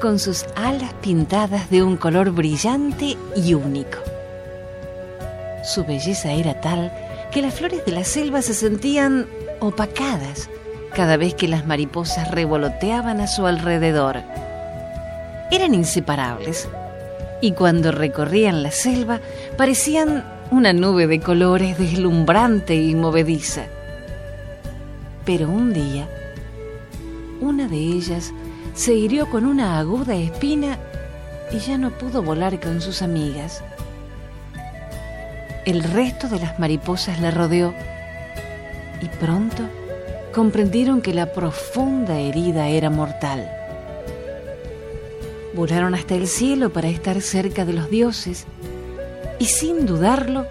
con 0.00 0.18
sus 0.18 0.44
alas 0.54 0.92
pintadas 1.00 1.70
de 1.70 1.82
un 1.82 1.96
color 1.96 2.30
brillante 2.30 3.16
y 3.34 3.54
único. 3.54 3.98
Su 5.64 5.84
belleza 5.84 6.32
era 6.32 6.60
tal 6.60 6.92
que 7.32 7.42
las 7.42 7.54
flores 7.54 7.84
de 7.84 7.92
la 7.92 8.04
selva 8.04 8.42
se 8.42 8.54
sentían 8.54 9.26
opacadas 9.60 10.48
cada 10.94 11.16
vez 11.16 11.34
que 11.34 11.48
las 11.48 11.66
mariposas 11.66 12.30
revoloteaban 12.30 13.20
a 13.20 13.26
su 13.26 13.46
alrededor. 13.46 14.22
Eran 15.50 15.74
inseparables 15.74 16.68
y 17.40 17.52
cuando 17.52 17.92
recorrían 17.92 18.62
la 18.62 18.70
selva 18.70 19.20
parecían 19.56 20.24
una 20.50 20.72
nube 20.72 21.06
de 21.06 21.20
colores 21.20 21.78
deslumbrante 21.78 22.76
y 22.76 22.94
movediza. 22.94 23.66
Pero 25.26 25.50
un 25.50 25.72
día, 25.72 26.08
una 27.40 27.66
de 27.66 27.76
ellas 27.76 28.32
se 28.74 28.94
hirió 28.94 29.28
con 29.28 29.44
una 29.44 29.78
aguda 29.80 30.14
espina 30.14 30.78
y 31.50 31.58
ya 31.58 31.76
no 31.78 31.90
pudo 31.90 32.22
volar 32.22 32.60
con 32.60 32.80
sus 32.80 33.02
amigas. 33.02 33.64
El 35.64 35.82
resto 35.82 36.28
de 36.28 36.38
las 36.38 36.60
mariposas 36.60 37.20
la 37.20 37.32
rodeó 37.32 37.74
y 39.02 39.08
pronto 39.18 39.64
comprendieron 40.32 41.02
que 41.02 41.12
la 41.12 41.32
profunda 41.32 42.20
herida 42.20 42.68
era 42.68 42.88
mortal. 42.88 43.50
Volaron 45.54 45.96
hasta 45.96 46.14
el 46.14 46.28
cielo 46.28 46.72
para 46.72 46.88
estar 46.88 47.20
cerca 47.20 47.64
de 47.64 47.72
los 47.72 47.90
dioses 47.90 48.46
y 49.40 49.46
sin 49.46 49.86
dudarlo 49.86 50.46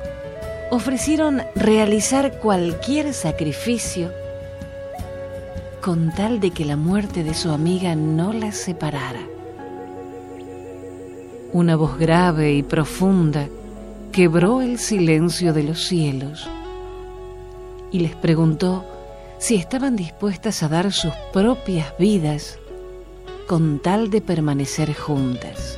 ofrecieron 0.69 1.43
realizar 1.55 2.39
cualquier 2.39 3.13
sacrificio 3.13 4.11
con 5.85 6.09
tal 6.09 6.39
de 6.39 6.49
que 6.49 6.65
la 6.65 6.77
muerte 6.77 7.23
de 7.23 7.35
su 7.35 7.51
amiga 7.51 7.93
no 7.93 8.33
las 8.33 8.57
separara. 8.57 9.21
Una 11.53 11.75
voz 11.75 11.99
grave 11.99 12.55
y 12.55 12.63
profunda 12.63 13.47
quebró 14.11 14.63
el 14.63 14.79
silencio 14.79 15.53
de 15.53 15.61
los 15.61 15.83
cielos 15.83 16.49
y 17.91 17.99
les 17.99 18.15
preguntó 18.15 18.83
si 19.37 19.57
estaban 19.57 19.95
dispuestas 19.95 20.63
a 20.63 20.69
dar 20.69 20.91
sus 20.91 21.13
propias 21.31 21.95
vidas 21.99 22.57
con 23.45 23.77
tal 23.77 24.09
de 24.09 24.21
permanecer 24.21 24.91
juntas. 24.95 25.77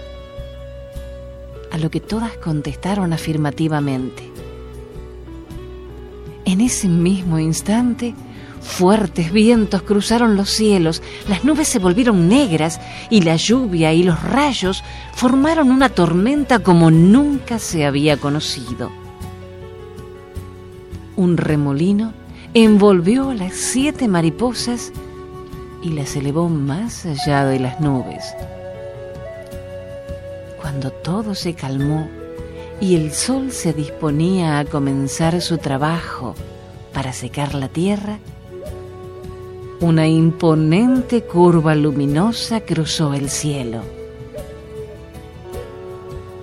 A 1.69 1.77
lo 1.77 1.91
que 1.91 1.99
todas 1.99 2.37
contestaron 2.37 3.11
afirmativamente. 3.11 4.23
En 6.45 6.61
ese 6.61 6.87
mismo 6.87 7.39
instante, 7.39 8.15
Fuertes 8.67 9.31
vientos 9.31 9.81
cruzaron 9.81 10.35
los 10.35 10.51
cielos, 10.51 11.01
las 11.27 11.43
nubes 11.43 11.67
se 11.67 11.79
volvieron 11.79 12.27
negras 12.27 12.79
y 13.09 13.21
la 13.21 13.35
lluvia 13.35 13.93
y 13.93 14.03
los 14.03 14.21
rayos 14.21 14.83
formaron 15.13 15.71
una 15.71 15.89
tormenta 15.89 16.59
como 16.59 16.91
nunca 16.91 17.57
se 17.57 17.85
había 17.85 18.17
conocido. 18.17 18.91
Un 21.15 21.37
remolino 21.37 22.13
envolvió 22.53 23.31
a 23.31 23.35
las 23.35 23.53
siete 23.53 24.07
mariposas 24.07 24.91
y 25.81 25.89
las 25.89 26.15
elevó 26.15 26.49
más 26.49 27.05
allá 27.05 27.45
de 27.45 27.59
las 27.59 27.79
nubes. 27.79 28.35
Cuando 30.61 30.91
todo 30.91 31.33
se 31.33 31.55
calmó 31.55 32.07
y 32.79 32.95
el 32.95 33.13
sol 33.13 33.51
se 33.51 33.73
disponía 33.73 34.59
a 34.59 34.65
comenzar 34.65 35.41
su 35.41 35.57
trabajo 35.57 36.35
para 36.93 37.13
secar 37.13 37.55
la 37.55 37.69
tierra, 37.69 38.19
una 39.79 40.07
imponente 40.07 41.21
curva 41.21 41.75
luminosa 41.75 42.61
cruzó 42.61 43.13
el 43.13 43.29
cielo. 43.29 43.81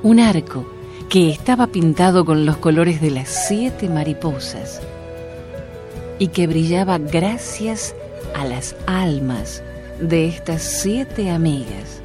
Un 0.03 0.20
arco 0.20 0.66
que 1.09 1.31
estaba 1.31 1.66
pintado 1.66 2.25
con 2.25 2.47
los 2.47 2.59
colores 2.59 3.01
de 3.01 3.11
las 3.11 3.47
siete 3.49 3.88
mariposas 3.88 4.81
y 6.18 6.29
que 6.29 6.47
brillaba 6.47 6.99
gracias 6.99 7.94
a 8.35 8.44
las 8.44 8.77
almas 8.87 9.62
de 10.01 10.29
estas 10.29 10.62
siete 10.62 11.31
amigas 11.31 12.01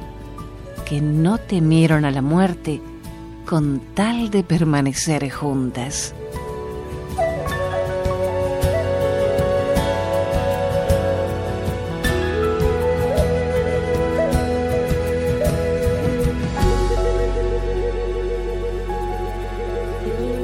que 0.84 1.00
no 1.00 1.38
temieron 1.38 2.04
a 2.04 2.10
la 2.10 2.22
muerte 2.22 2.80
con 3.46 3.80
tal 3.94 4.30
de 4.30 4.42
permanecer 4.42 5.30
juntas. 5.30 6.14
La 20.02 20.39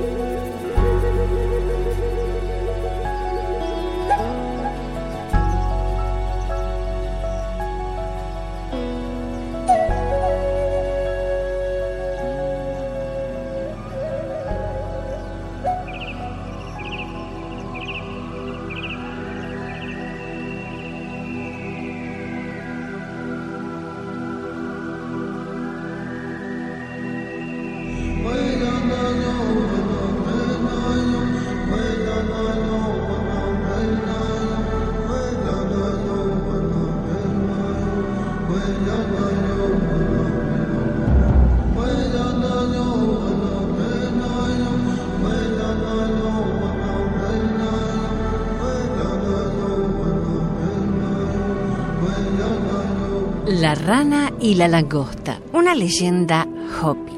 rana 53.77 54.33
y 54.41 54.55
la 54.55 54.69
langosta, 54.69 55.41
una 55.53 55.75
leyenda 55.75 56.47
Hopi. 56.83 57.13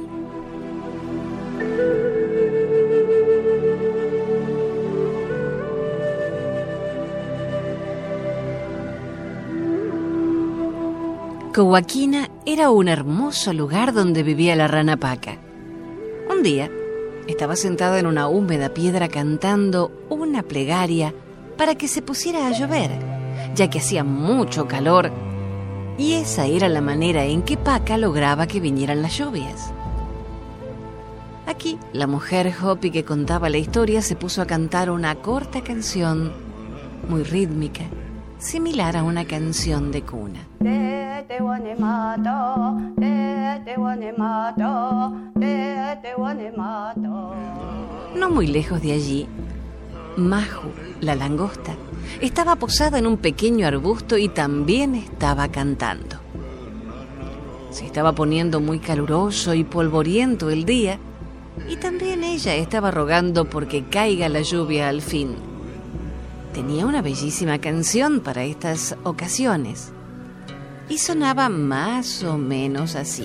Coaquina 11.55 12.31
era 12.47 12.71
un 12.71 12.89
hermoso 12.89 13.53
lugar 13.53 13.93
donde 13.93 14.23
vivía 14.23 14.55
la 14.55 14.69
rana 14.69 14.97
Paca. 14.97 15.39
Un 16.31 16.43
día 16.43 16.71
estaba 17.27 17.57
sentada 17.57 17.99
en 17.99 18.07
una 18.07 18.29
húmeda 18.29 18.69
piedra 18.69 19.09
cantando 19.09 19.91
una 20.09 20.43
plegaria 20.43 21.15
para 21.57 21.75
que 21.75 21.89
se 21.89 22.01
pusiera 22.01 22.47
a 22.47 22.53
llover, 22.53 22.91
ya 23.55 23.69
que 23.69 23.81
hacía 23.81 24.05
mucho 24.05 24.69
calor 24.69 25.11
y 25.99 26.15
esa 26.15 26.47
era 26.47 26.69
la 26.69 26.81
manera 26.81 27.25
en 27.25 27.43
que 27.43 27.57
Paca 27.57 27.99
lograba 27.99 28.47
que 28.47 28.61
vinieran 28.61 29.03
las 29.03 29.19
lluvias. 29.19 29.73
Aquí, 31.47 31.79
la 31.93 32.07
mujer 32.07 32.55
Hopi 32.63 32.91
que 32.91 33.05
contaba 33.05 33.49
la 33.49 33.59
historia 33.59 34.01
se 34.01 34.15
puso 34.15 34.41
a 34.41 34.47
cantar 34.47 34.91
una 34.91 35.17
corta 35.17 35.63
canción 35.63 36.33
muy 37.09 37.25
rítmica, 37.25 37.83
similar 38.39 38.97
a 38.97 39.03
una 39.03 39.25
canción 39.25 39.91
de 39.91 40.03
cuna. 40.03 40.41
No 48.15 48.31
muy 48.31 48.47
lejos 48.47 48.81
de 48.83 48.93
allí, 48.93 49.27
Maju, 50.19 50.73
la 51.01 51.15
langosta, 51.15 51.77
estaba 52.21 52.57
posada 52.57 52.99
en 52.99 53.07
un 53.07 53.19
pequeño 53.19 53.67
arbusto 53.67 54.19
y 54.19 54.29
también 54.29 54.97
estaba 54.97 55.49
cantando. 55.49 56.17
Se 57.71 57.87
estaba 57.87 58.13
poniendo 58.13 58.61
muy 58.61 58.81
caluroso 58.81 59.55
y 59.55 59.63
polvoriento 59.63 60.51
el 60.51 60.65
día 60.65 60.99
y 61.69 61.77
también 61.77 62.25
ella 62.25 62.57
estaba 62.57 62.91
rogando 62.91 63.45
porque 63.45 63.85
caiga 63.85 64.29
la 64.29 64.43
lluvia 64.43 64.89
al 64.89 65.03
fin. 65.03 65.37
Tenía 66.53 66.87
una 66.87 67.01
bellísima 67.01 67.61
canción 67.61 68.19
para 68.19 68.43
estas 68.43 68.97
ocasiones 69.05 69.93
y 70.89 70.99
sonaba 70.99 71.49
más 71.49 72.25
o 72.25 72.39
menos 72.39 72.97
así. 72.97 73.25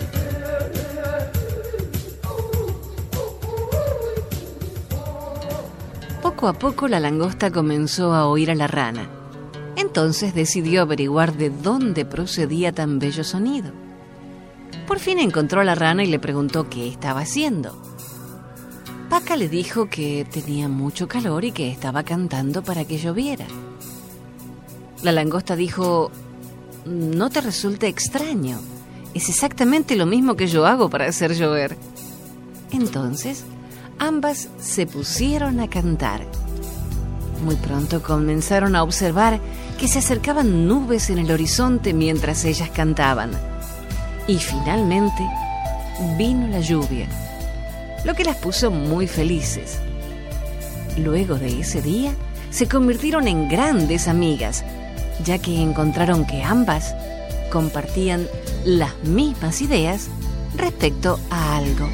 Poco 6.43 6.57
a 6.57 6.59
poco 6.59 6.87
la 6.89 6.99
langosta 6.99 7.51
comenzó 7.51 8.13
a 8.13 8.27
oír 8.27 8.51
a 8.51 8.55
la 8.55 8.67
rana. 8.67 9.07
Entonces 9.77 10.35
decidió 10.35 10.81
averiguar 10.81 11.37
de 11.37 11.49
dónde 11.49 12.03
procedía 12.03 12.73
tan 12.73 12.99
bello 12.99 13.23
sonido. 13.23 13.71
Por 14.85 14.99
fin 14.99 15.19
encontró 15.19 15.61
a 15.61 15.63
la 15.63 15.73
rana 15.73 16.03
y 16.03 16.07
le 16.07 16.19
preguntó 16.19 16.69
qué 16.69 16.89
estaba 16.89 17.21
haciendo. 17.21 17.81
Paca 19.09 19.37
le 19.37 19.47
dijo 19.47 19.87
que 19.87 20.27
tenía 20.29 20.67
mucho 20.67 21.07
calor 21.07 21.45
y 21.45 21.53
que 21.53 21.71
estaba 21.71 22.03
cantando 22.03 22.61
para 22.61 22.83
que 22.83 22.97
lloviera. 22.97 23.45
La 25.01 25.13
langosta 25.13 25.55
dijo, 25.55 26.11
no 26.85 27.29
te 27.29 27.39
resulta 27.39 27.87
extraño. 27.87 28.59
Es 29.13 29.29
exactamente 29.29 29.95
lo 29.95 30.05
mismo 30.05 30.35
que 30.35 30.47
yo 30.47 30.65
hago 30.65 30.89
para 30.89 31.05
hacer 31.05 31.35
llover. 31.35 31.77
Entonces, 32.69 33.45
ambas 33.99 34.49
se 34.59 34.85
pusieron 34.85 35.59
a 35.59 35.69
cantar. 35.69 36.25
Muy 37.43 37.55
pronto 37.55 38.01
comenzaron 38.01 38.75
a 38.75 38.83
observar 38.83 39.39
que 39.77 39.87
se 39.87 39.99
acercaban 39.99 40.67
nubes 40.67 41.09
en 41.09 41.19
el 41.19 41.31
horizonte 41.31 41.93
mientras 41.93 42.45
ellas 42.45 42.69
cantaban. 42.69 43.31
Y 44.27 44.37
finalmente 44.37 45.27
vino 46.17 46.47
la 46.47 46.59
lluvia, 46.59 47.07
lo 48.05 48.13
que 48.13 48.23
las 48.23 48.37
puso 48.37 48.71
muy 48.71 49.07
felices. 49.07 49.79
Luego 50.97 51.35
de 51.35 51.59
ese 51.59 51.81
día, 51.81 52.13
se 52.49 52.67
convirtieron 52.67 53.27
en 53.27 53.49
grandes 53.49 54.07
amigas, 54.07 54.63
ya 55.25 55.39
que 55.39 55.59
encontraron 55.59 56.25
que 56.25 56.43
ambas 56.43 56.93
compartían 57.51 58.27
las 58.63 58.95
mismas 59.03 59.61
ideas 59.61 60.07
respecto 60.55 61.19
a 61.29 61.57
algo. 61.57 61.87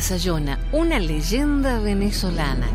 La 0.00 0.06
Sayona, 0.06 0.58
una 0.72 0.98
leyenda 0.98 1.78
venezolana. 1.78 2.66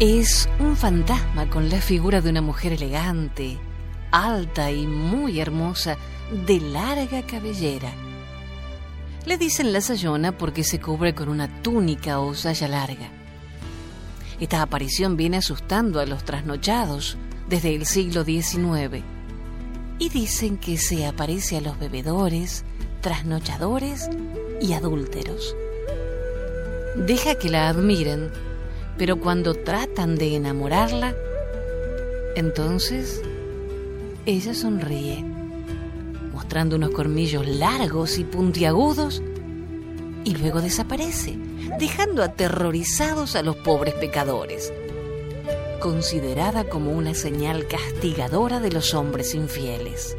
Es 0.00 0.48
un 0.58 0.78
fantasma 0.78 1.50
con 1.50 1.68
la 1.68 1.78
figura 1.78 2.22
de 2.22 2.30
una 2.30 2.40
mujer 2.40 2.72
elegante, 2.72 3.58
alta 4.10 4.70
y 4.70 4.86
muy 4.86 5.40
hermosa, 5.40 5.98
de 6.46 6.58
larga 6.58 7.20
cabellera. 7.26 7.92
Le 9.26 9.36
dicen 9.36 9.74
la 9.74 9.82
Sayona 9.82 10.38
porque 10.38 10.64
se 10.64 10.80
cubre 10.80 11.14
con 11.14 11.28
una 11.28 11.60
túnica 11.60 12.18
o 12.18 12.32
saya 12.32 12.68
larga. 12.68 13.10
Esta 14.40 14.62
aparición 14.62 15.18
viene 15.18 15.36
asustando 15.36 16.00
a 16.00 16.06
los 16.06 16.24
trasnochados 16.24 17.18
desde 17.46 17.74
el 17.74 17.84
siglo 17.84 18.24
XIX 18.24 19.04
y 19.98 20.08
dicen 20.08 20.56
que 20.56 20.78
se 20.78 21.04
aparece 21.04 21.58
a 21.58 21.60
los 21.60 21.78
bebedores, 21.78 22.64
trasnochadores 23.02 24.08
y 24.60 24.72
adúlteros. 24.72 25.54
Deja 26.96 27.34
que 27.34 27.50
la 27.50 27.68
admiren, 27.68 28.30
pero 28.96 29.18
cuando 29.18 29.54
tratan 29.54 30.16
de 30.16 30.36
enamorarla, 30.36 31.14
entonces 32.36 33.20
ella 34.24 34.54
sonríe, 34.54 35.24
mostrando 36.32 36.76
unos 36.76 36.90
cormillos 36.90 37.46
largos 37.46 38.18
y 38.18 38.24
puntiagudos, 38.24 39.22
y 40.24 40.36
luego 40.36 40.60
desaparece, 40.62 41.36
dejando 41.80 42.22
aterrorizados 42.22 43.34
a 43.34 43.42
los 43.42 43.56
pobres 43.56 43.94
pecadores, 43.94 44.72
considerada 45.80 46.64
como 46.64 46.92
una 46.92 47.14
señal 47.14 47.66
castigadora 47.66 48.60
de 48.60 48.70
los 48.70 48.94
hombres 48.94 49.34
infieles. 49.34 50.16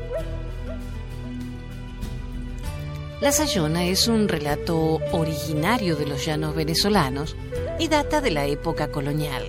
La 3.24 3.32
Sayona 3.32 3.86
es 3.86 4.10
un 4.10 4.28
relato 4.28 5.00
originario 5.14 5.96
de 5.96 6.06
los 6.06 6.26
llanos 6.26 6.54
venezolanos 6.56 7.38
y 7.80 7.88
data 7.88 8.20
de 8.20 8.32
la 8.32 8.48
época 8.48 8.90
colonial. 8.90 9.46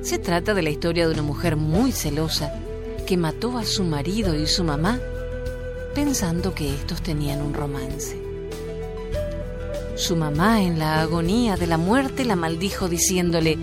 Se 0.00 0.18
trata 0.18 0.54
de 0.54 0.62
la 0.62 0.70
historia 0.70 1.06
de 1.06 1.12
una 1.12 1.22
mujer 1.22 1.56
muy 1.56 1.92
celosa 1.92 2.54
que 3.06 3.18
mató 3.18 3.58
a 3.58 3.66
su 3.66 3.84
marido 3.84 4.34
y 4.34 4.46
su 4.46 4.64
mamá 4.64 4.98
pensando 5.94 6.54
que 6.54 6.74
estos 6.74 7.02
tenían 7.02 7.42
un 7.42 7.52
romance. 7.52 8.16
Su 9.94 10.16
mamá 10.16 10.62
en 10.62 10.78
la 10.78 11.02
agonía 11.02 11.56
de 11.56 11.66
la 11.66 11.76
muerte 11.76 12.24
la 12.24 12.36
maldijo 12.36 12.88
diciéndole, 12.88 13.58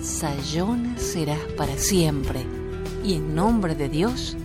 Sayona 0.00 0.96
serás 0.96 1.40
para 1.58 1.76
siempre 1.76 2.46
y 3.04 3.12
en 3.12 3.34
nombre 3.34 3.74
de 3.74 3.90
Dios, 3.90 4.38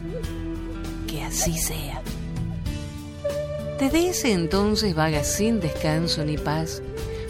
que 1.08 1.23
así 1.23 1.58
sea. 1.58 1.97
Desde 3.80 4.10
ese 4.10 4.34
entonces 4.34 4.96
vaga 4.96 5.24
sin 5.24 5.60
descanso 5.60 6.26
ni 6.26 6.36
paz, 6.36 6.82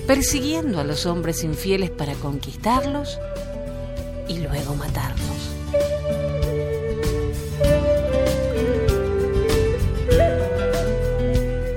persiguiendo 0.07 0.79
a 0.79 0.85
los 0.85 1.05
hombres 1.05 1.43
infieles 1.43 1.89
para 1.89 2.13
conquistarlos 2.13 3.19
y 4.29 4.39
luego 4.39 4.73
matarlos. 4.75 5.27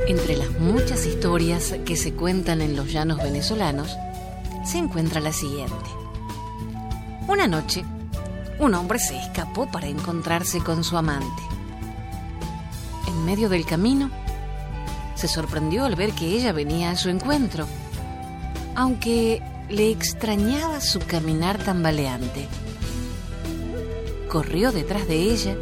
Entre 0.07 0.37
las 0.37 0.51
muchas 0.61 1.05
historias 1.05 1.75
que 1.85 1.97
se 1.97 2.13
cuentan 2.13 2.61
en 2.61 2.77
los 2.77 2.93
llanos 2.93 3.21
venezolanos, 3.21 3.97
se 4.65 4.79
encuentra 4.79 5.21
la 5.21 5.33
siguiente. 5.33 5.75
Una 7.27 7.49
noche, 7.49 7.85
un 8.61 8.75
hombre 8.75 9.01
se 9.01 9.17
escapó 9.17 9.69
para 9.69 9.89
encontrarse 9.89 10.61
con 10.61 10.85
su 10.85 10.97
amante. 10.97 11.43
En 13.09 13.25
medio 13.25 13.49
del 13.49 13.67
camino, 13.67 14.11
se 15.21 15.29
sorprendió 15.29 15.85
al 15.85 15.97
ver 15.97 16.13
que 16.13 16.29
ella 16.29 16.51
venía 16.51 16.91
a 16.91 16.97
su 16.97 17.11
encuentro, 17.11 17.67
aunque 18.75 19.43
le 19.69 19.91
extrañaba 19.91 20.81
su 20.81 20.99
caminar 21.01 21.63
tambaleante. 21.63 22.49
Corrió 24.31 24.73
detrás 24.73 25.07
de 25.07 25.17
ella, 25.17 25.59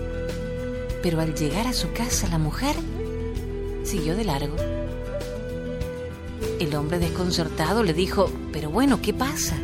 pero 1.03 1.21
al 1.21 1.35
llegar 1.35 1.67
a 1.67 1.73
su 1.73 1.93
casa 1.93 2.29
la 2.29 2.39
mujer 2.39 2.77
siguió 3.83 4.15
de 4.15 4.25
largo. 4.27 4.55
El 6.61 6.73
hombre 6.77 7.01
desconcertado 7.01 7.83
le 7.83 7.95
dijo, 7.95 8.31
pero 8.53 8.71
bueno, 8.71 9.03
¿qué 9.03 9.13
pasa? 9.13 9.57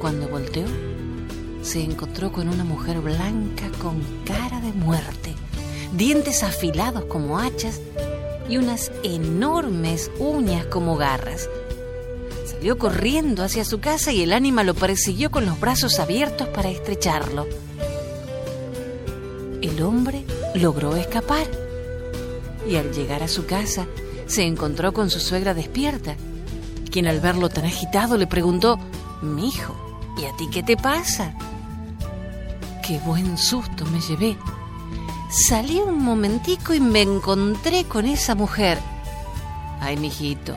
Cuando 0.00 0.26
volteó, 0.28 0.64
se 1.60 1.82
encontró 1.82 2.32
con 2.32 2.48
una 2.48 2.64
mujer 2.64 3.00
blanca 3.00 3.70
con 3.78 4.00
cara 4.24 4.58
de 4.62 4.72
muerte, 4.72 5.34
dientes 5.92 6.42
afilados 6.42 7.04
como 7.04 7.38
hachas 7.38 7.78
y 8.48 8.56
unas 8.56 8.90
enormes 9.02 10.10
uñas 10.18 10.66
como 10.66 10.96
garras. 10.96 11.48
Salió 12.44 12.78
corriendo 12.78 13.42
hacia 13.42 13.64
su 13.64 13.80
casa 13.80 14.12
y 14.12 14.22
el 14.22 14.32
ánima 14.32 14.64
lo 14.64 14.74
persiguió 14.74 15.30
con 15.30 15.46
los 15.46 15.58
brazos 15.58 15.98
abiertos 15.98 16.48
para 16.48 16.70
estrecharlo. 16.70 17.46
El 19.60 19.82
hombre 19.82 20.24
logró 20.54 20.96
escapar 20.96 21.46
y 22.68 22.76
al 22.76 22.92
llegar 22.92 23.22
a 23.22 23.28
su 23.28 23.46
casa 23.46 23.86
se 24.26 24.42
encontró 24.42 24.92
con 24.92 25.10
su 25.10 25.20
suegra 25.20 25.54
despierta, 25.54 26.16
quien 26.90 27.06
al 27.06 27.20
verlo 27.20 27.48
tan 27.48 27.64
agitado 27.64 28.16
le 28.16 28.26
preguntó, 28.26 28.78
Mi 29.22 29.48
hijo, 29.48 29.74
¿y 30.20 30.24
a 30.24 30.36
ti 30.36 30.48
qué 30.52 30.62
te 30.62 30.76
pasa? 30.76 31.34
qué 32.82 32.98
buen 32.98 33.38
susto 33.38 33.86
me 33.86 34.00
llevé. 34.00 34.36
Salí 35.32 35.80
un 35.80 36.04
momentico 36.04 36.74
y 36.74 36.80
me 36.80 37.00
encontré 37.00 37.84
con 37.84 38.04
esa 38.04 38.34
mujer. 38.34 38.76
Ay, 39.80 39.96
mijito, 39.96 40.54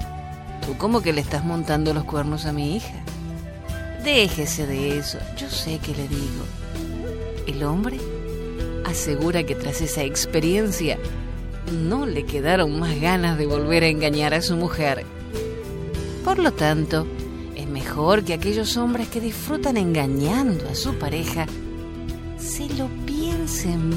¿tú 0.66 0.78
cómo 0.78 1.00
que 1.00 1.14
le 1.14 1.22
estás 1.22 1.46
montando 1.46 1.94
los 1.94 2.04
cuernos 2.04 2.46
a 2.46 2.52
mi 2.52 2.76
hija? 2.76 2.94
Déjese 4.04 4.68
de 4.68 4.98
eso, 4.98 5.18
yo 5.38 5.50
sé 5.50 5.80
que 5.80 5.94
le 5.96 6.10
digo. 6.10 6.44
El 7.48 7.64
hombre 7.64 8.02
asegura 8.86 9.44
que 9.44 9.56
tras 9.56 9.80
esa 9.80 10.04
experiencia 10.04 11.00
no 11.72 12.06
le 12.06 12.26
quedaron 12.26 12.78
más 12.78 13.00
ganas 13.00 13.38
de 13.38 13.46
volver 13.46 13.84
a 13.84 13.88
engañar 13.88 14.34
a 14.34 14.42
su 14.42 14.58
mujer. 14.58 15.06
Por 16.26 16.38
lo 16.38 16.52
tanto, 16.52 17.08
es 17.56 17.66
mejor 17.66 18.26
que 18.26 18.34
aquellos 18.34 18.76
hombres 18.76 19.08
que 19.08 19.22
disfrutan 19.22 19.78
engañando 19.78 20.68
a 20.68 20.76
su 20.76 20.96
pareja 20.96 21.46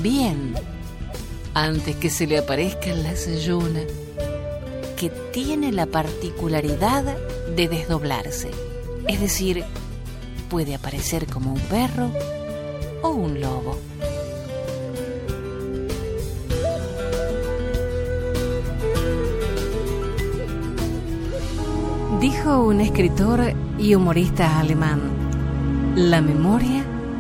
bien 0.03 0.55
antes 1.55 1.97
que 1.97 2.11
se 2.11 2.27
le 2.27 2.39
aparezca 2.39 2.95
la 2.95 3.17
sayuna, 3.17 3.81
que 4.97 5.11
tiene 5.33 5.73
la 5.73 5.87
particularidad 5.87 7.17
de 7.57 7.69
desdoblarse. 7.69 8.51
Es 9.09 9.21
decir, 9.21 9.65
puede 10.49 10.75
aparecer 10.75 11.27
como 11.27 11.53
un 11.53 11.61
perro 11.61 12.11
o 13.03 13.11
un 13.11 13.41
lobo. 13.41 13.79
Dijo 22.21 22.65
un 22.65 22.81
escritor 22.81 23.53
y 23.79 23.95
humorista 23.95 24.59
alemán, 24.59 25.01
la 25.97 26.21
memoria 26.21 26.78